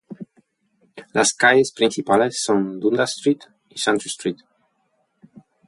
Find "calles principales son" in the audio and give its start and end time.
1.31-2.79